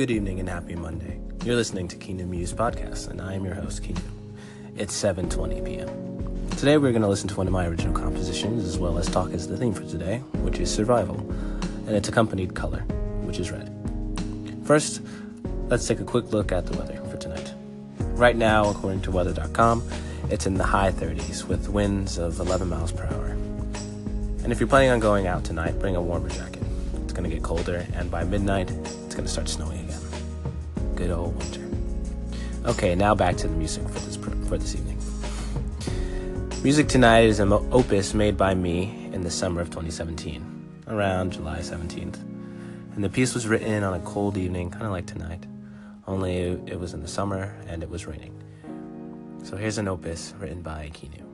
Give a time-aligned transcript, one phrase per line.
[0.00, 1.20] Good evening and happy Monday.
[1.44, 4.00] You're listening to Kinu Muse Podcast, and I am your host, Kinu.
[4.74, 6.48] It's 7.20 p.m.
[6.52, 9.30] Today we're going to listen to one of my original compositions, as well as talk
[9.32, 11.18] as the theme for today, which is survival,
[11.86, 12.80] and its accompanied color,
[13.26, 13.70] which is red.
[14.64, 15.02] First,
[15.68, 17.52] let's take a quick look at the weather for tonight.
[18.14, 19.86] Right now, according to weather.com,
[20.30, 23.26] it's in the high 30s with winds of 11 miles per hour.
[24.44, 26.59] And if you're planning on going out tonight, bring a warmer jacket.
[27.20, 30.00] Going to get colder, and by midnight, it's going to start snowing again.
[30.94, 31.68] Good old winter.
[32.64, 34.96] Okay, now back to the music for this for this evening.
[36.62, 41.58] Music tonight is an opus made by me in the summer of 2017, around July
[41.58, 42.16] 17th.
[42.94, 45.44] And the piece was written on a cold evening, kind of like tonight,
[46.06, 48.32] only it was in the summer and it was raining.
[49.42, 51.29] So here's an opus written by Kinu.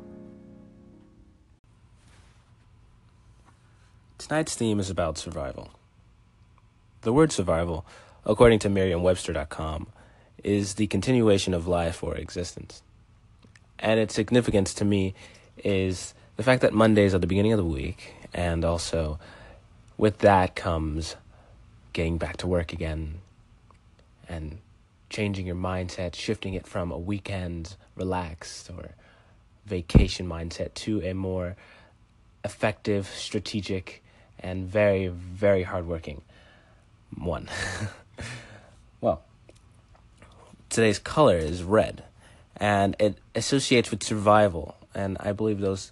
[4.28, 5.70] Tonight's theme is about survival.
[7.02, 7.86] The word survival,
[8.24, 9.86] according to Merriam-Webster.com,
[10.42, 12.82] is the continuation of life or existence.
[13.78, 15.14] And its significance to me
[15.62, 19.20] is the fact that Mondays are the beginning of the week, and also
[19.96, 21.14] with that comes
[21.92, 23.20] getting back to work again
[24.28, 24.58] and
[25.08, 28.88] changing your mindset, shifting it from a weekend relaxed or
[29.66, 31.54] vacation mindset to a more
[32.44, 34.02] effective, strategic,
[34.46, 36.22] and very, very hardworking
[37.16, 37.48] one.
[39.00, 39.22] well,
[40.68, 42.04] today's color is red,
[42.56, 45.90] and it associates with survival, and I believe those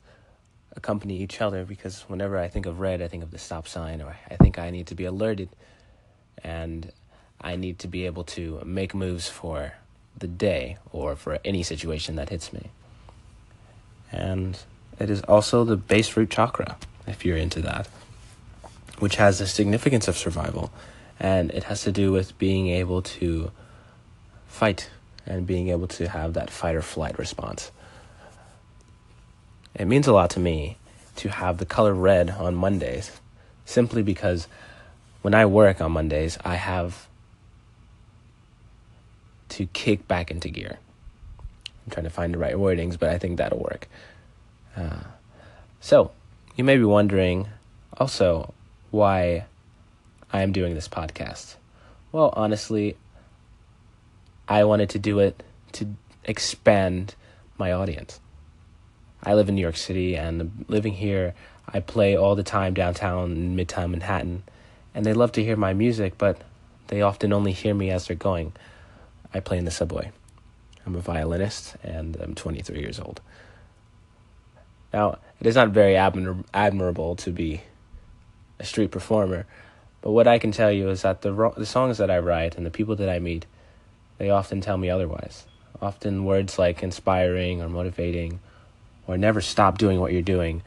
[0.76, 4.00] accompany each other because whenever I think of red, I think of the stop sign,
[4.00, 5.48] or I think I need to be alerted,
[6.44, 6.92] and
[7.40, 9.72] I need to be able to make moves for
[10.16, 12.70] the day or for any situation that hits me.
[14.12, 14.56] And
[15.00, 16.76] it is also the base root chakra,
[17.08, 17.88] if you're into that,
[19.04, 20.72] which has the significance of survival
[21.20, 23.50] and it has to do with being able to
[24.48, 24.88] fight
[25.26, 27.70] and being able to have that fight or flight response.
[29.74, 30.78] It means a lot to me
[31.16, 33.12] to have the color red on Mondays
[33.66, 34.48] simply because
[35.20, 37.06] when I work on Mondays, I have
[39.50, 40.78] to kick back into gear.
[41.84, 43.86] I'm trying to find the right wordings, but I think that'll work.
[44.74, 45.00] Uh,
[45.78, 46.10] so,
[46.56, 47.48] you may be wondering
[47.98, 48.54] also
[48.94, 49.44] why
[50.32, 51.56] I am doing this podcast?
[52.12, 52.96] Well, honestly,
[54.46, 55.42] I wanted to do it
[55.72, 57.16] to expand
[57.58, 58.20] my audience.
[59.24, 61.34] I live in New York City, and living here,
[61.66, 64.44] I play all the time downtown in Midtown Manhattan,
[64.94, 66.42] and they love to hear my music, but
[66.86, 68.52] they often only hear me as they're going.
[69.32, 70.12] I play in the subway.
[70.86, 73.20] I'm a violinist, and I'm 23 years old.
[74.92, 77.62] Now, it is not very admir- admirable to be
[78.58, 79.46] a street performer,
[80.00, 82.56] but what I can tell you is that the ro- the songs that I write
[82.56, 83.46] and the people that I meet,
[84.18, 85.44] they often tell me otherwise.
[85.80, 88.40] Often words like inspiring or motivating
[89.06, 90.62] or never stop doing what you're doing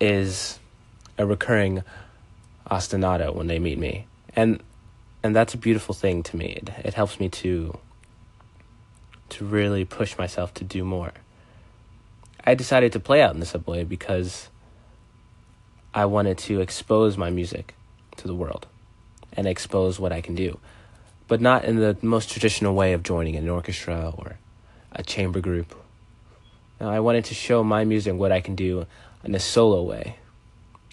[0.00, 0.58] is
[1.16, 1.82] a recurring
[2.70, 4.06] ostinato when they meet me.
[4.36, 4.62] And
[5.22, 6.52] and that's a beautiful thing to me.
[6.52, 7.78] It, it helps me to
[9.30, 11.12] to really push myself to do more.
[12.44, 14.48] I decided to play out in the subway because
[15.98, 17.74] I wanted to expose my music
[18.18, 18.68] to the world
[19.32, 20.60] and expose what I can do,
[21.26, 24.38] but not in the most traditional way of joining an orchestra or
[24.92, 25.74] a chamber group.
[26.80, 28.86] Now, I wanted to show my music what I can do
[29.24, 30.18] in a solo way.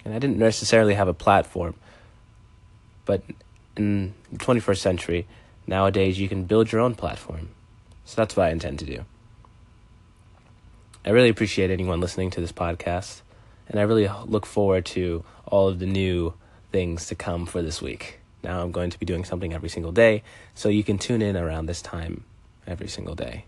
[0.04, 1.76] And I didn't necessarily have a platform,
[3.06, 3.22] but
[3.78, 5.28] in the 21st century,
[5.68, 7.50] nowadays you can build your own platform.
[8.06, 9.06] So that's what I intend to do.
[11.06, 13.22] I really appreciate anyone listening to this podcast,
[13.68, 16.34] and I really look forward to all of the new
[16.72, 18.20] things to come for this week.
[18.44, 21.36] Now I'm going to be doing something every single day, so you can tune in
[21.36, 22.24] around this time
[22.68, 23.46] every single day.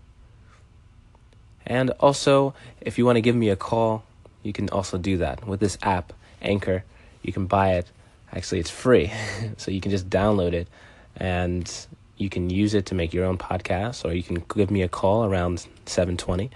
[1.66, 4.02] And also, if you want to give me a call,
[4.42, 6.84] you can also do that with this app, Anchor.
[7.22, 7.90] You can buy it.
[8.32, 9.12] Actually, it's free,
[9.56, 10.68] so you can just download it
[11.16, 14.82] and you can use it to make your own podcast or you can give me
[14.82, 16.50] a call around 720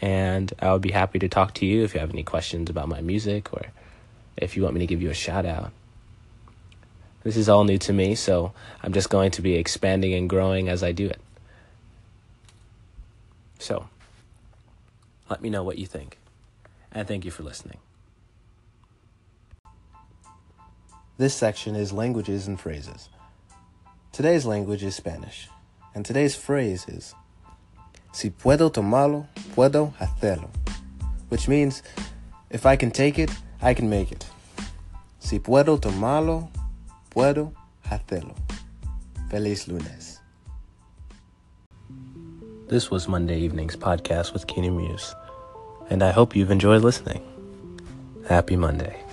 [0.00, 2.88] and I would be happy to talk to you if you have any questions about
[2.88, 3.66] my music or
[4.36, 5.72] if you want me to give you a shout out.
[7.22, 10.68] This is all new to me, so I'm just going to be expanding and growing
[10.68, 11.20] as I do it.
[13.58, 13.88] So,
[15.30, 16.18] let me know what you think.
[16.92, 17.78] And thank you for listening.
[21.16, 23.08] This section is languages and phrases.
[24.12, 25.48] Today's language is Spanish,
[25.94, 27.14] and today's phrase is
[28.14, 30.48] Si puedo tomarlo, puedo hacerlo,
[31.30, 31.82] which means
[32.48, 33.28] if I can take it,
[33.60, 34.24] I can make it.
[35.18, 36.48] Si puedo tomarlo,
[37.10, 37.52] puedo
[37.82, 38.36] hacerlo.
[39.30, 40.20] Feliz lunes.
[42.68, 45.12] This was Monday evening's podcast with Kinu Muse,
[45.90, 47.20] and I hope you've enjoyed listening.
[48.28, 49.03] Happy Monday.